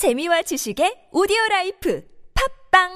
[0.00, 2.00] 재미와 지식의 오디오 life
[2.72, 2.88] 팟빵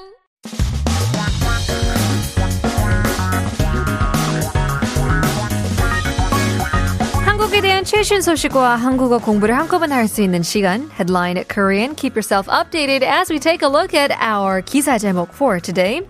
[7.23, 11.93] 한국에 대한 최신 소식과 한국어 공부를 한꺼번에 할 수 있는 시간 Headline Korean.
[11.93, 16.01] Keep yourself updated as we take a look at our 기사 제목 for today.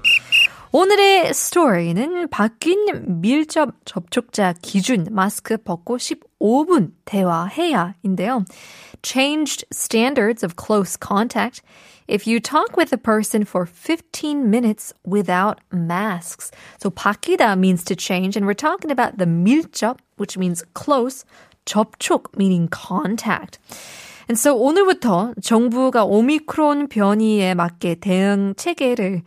[0.71, 8.44] 오늘의 스토리는 바뀐 밀접 접촉자 기준 마스크 벗고 15 분 대화해야인데요.
[9.02, 11.62] Changed standards of close contact
[12.08, 16.50] if you talk with a person for 15 minutes without masks.
[16.78, 21.24] So 바뀌다 means to change and we're talking about the 밀접 which means close,
[21.66, 23.58] 접촉 meaning contact.
[24.28, 29.22] And so 오늘부터 정부가 오미크론 변이에 맞게 대응 체계를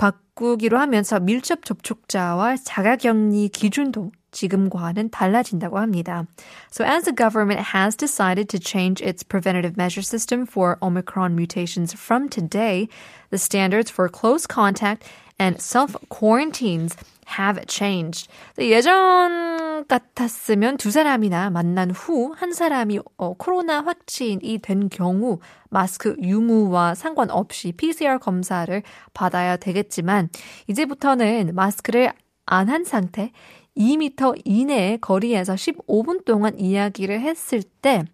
[0.00, 6.26] 바꾸기로 하면서 밀접 접촉자와 자가격리 기준도 지금과는 달라진다고 합니다.
[6.70, 11.92] So as the government has decided to change its preventative measure system for Omicron mutations
[11.92, 12.88] from today,
[13.30, 15.04] the standards for close contact
[15.38, 16.96] and self-quarantines
[17.36, 18.28] have changed.
[18.58, 26.94] 예전 같았으면 두 사람이나 만난 후 한 사람이 어, 코로나 확진이 된 경우 마스크 유무와
[26.94, 28.82] 상관없이 PCR 검사를
[29.14, 30.28] 받아야 되겠지만
[30.68, 32.12] 이제부터는 마스크를
[32.46, 33.32] 안 한 상태
[33.76, 38.04] 2m 이내의 거리에서 15분 동안 이야기를 했을 때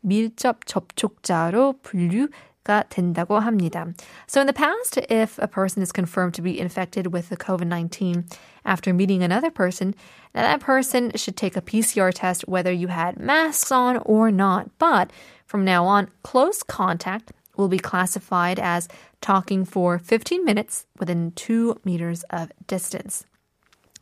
[0.00, 2.28] 밀접 접촉자로 분류
[2.65, 3.93] 가 된다고 합니다.
[4.27, 8.23] So in the past, if a person is confirmed to be infected with the COVID-19
[8.65, 9.95] after meeting another person,
[10.33, 14.69] that person should take a PCR test whether you had masks on or not.
[14.77, 15.11] But
[15.45, 18.87] from now on, close contact will be classified as
[19.21, 23.25] talking for 15 minutes within 2 meters of distance.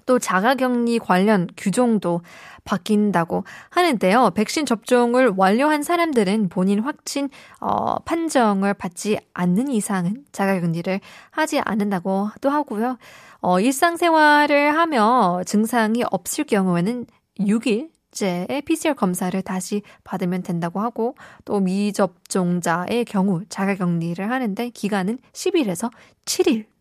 [0.07, 2.23] 또 자가격리 관련 규정도
[2.65, 4.31] 바뀐다고 하는데요.
[4.35, 7.29] 백신 접종을 완료한 사람들은 본인 확진
[7.61, 12.99] 어, 판정을 받지 않는 이상은 자가격리를 하지 않는다고 또 하고요.
[13.41, 17.07] 어, 일상생활을 하며 증상이 없을 경우에는
[17.41, 25.91] 6일 째의 PCR 검사를 다시 받으면 된다고 하고 또 미접종자의 경우 자가격리를 하는데 기간은 10일에서
[26.25, 26.74] 7일 로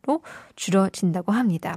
[0.57, 1.77] 줄어진다고 합니다.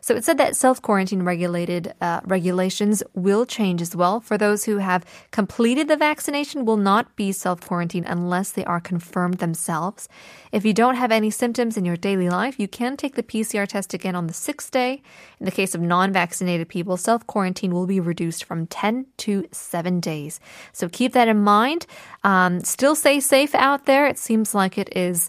[0.00, 4.20] So it said that self-quarantine regulated uh, regulations will change as well.
[4.20, 9.38] For those who have completed the vaccination will not be self-quarantined unless they are confirmed
[9.38, 10.08] themselves.
[10.52, 13.66] If you don't have any symptoms in your daily life, you can take the PCR
[13.66, 15.02] test again on the sixth day.
[15.38, 20.40] In the case of non-vaccinated people, self-quarantine will be reduced from 10 to 7 days.
[20.72, 21.86] So keep that in mind.
[22.24, 24.06] Um, still stay safe out there.
[24.06, 25.28] It seems like it is...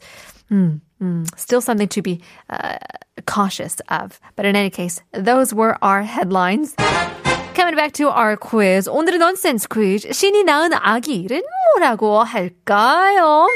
[0.49, 2.78] Hmm, Mm, still something to be uh,
[3.26, 4.20] cautious of.
[4.36, 6.76] But in any case, those were our headlines.
[7.54, 8.88] Coming back to our quiz.
[8.88, 10.06] 오늘의 nonsense quiz.
[10.06, 11.42] 신이 낳은 아기는
[11.74, 13.48] 뭐라고 할까요?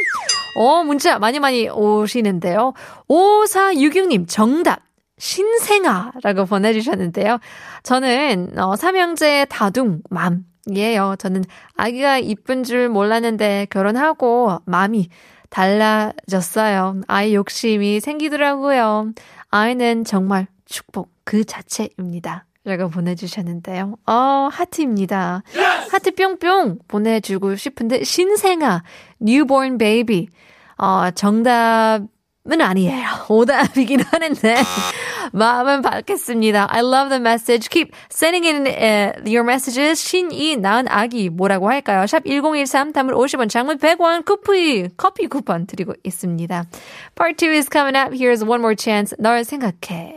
[0.58, 2.74] 어, 문자 많이 많이 오시는데요.
[3.08, 4.82] 5466님, 정답.
[5.18, 7.38] 신생아라고 보내주셨는데요.
[7.82, 10.44] 저는, 어, 삼형제 다둥, 맘.
[10.68, 11.14] 이에요.
[11.18, 11.44] 저는
[11.76, 15.08] 아기가 이쁜 줄 몰랐는데 결혼하고 맘이
[15.50, 17.02] 달라졌어요.
[17.06, 19.12] 아이 욕심이 생기더라고요.
[19.50, 22.44] 아이는 정말 축복 그 자체입니다.
[22.64, 23.94] 라고 보내주셨는데요.
[24.06, 25.44] 어, 하트입니다.
[25.56, 25.88] Yes!
[25.92, 28.82] 하트 뿅뿅 보내주고 싶은데, 신생아,
[29.22, 30.26] newborn baby.
[30.76, 32.00] 어, 정답
[32.50, 33.08] 은 아니에요.
[33.28, 34.56] 오답이긴 하는데
[35.32, 36.68] 마음은 받겠습니다.
[36.70, 37.68] I love the message.
[37.68, 40.02] Keep sending in uh, your messages.
[40.02, 42.06] 신이 낳은 아기 뭐라고 할까요?
[42.06, 46.64] 샵 1013 담을 50원 장문 100원 쿠피 커피 쿠폰 드리고 있습니다.
[47.14, 48.14] Part 2 is coming up.
[48.14, 49.14] Here's one more chance.
[49.18, 50.15] 널 생각해.